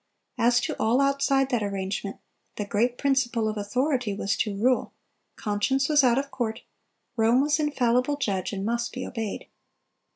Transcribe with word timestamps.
As 0.39 0.59
to 0.61 0.75
all 0.79 0.99
outside 0.99 1.51
that 1.51 1.61
arrangement, 1.61 2.17
the 2.55 2.65
great 2.65 2.97
principle 2.97 3.47
of 3.47 3.55
authority 3.55 4.15
was 4.15 4.35
to 4.37 4.57
rule; 4.57 4.93
conscience 5.35 5.87
was 5.87 6.03
out 6.03 6.17
of 6.17 6.31
court; 6.31 6.61
Rome 7.15 7.39
was 7.39 7.59
infallible 7.59 8.17
judge, 8.17 8.51
and 8.51 8.65
must 8.65 8.93
be 8.93 9.05
obeyed. 9.05 9.45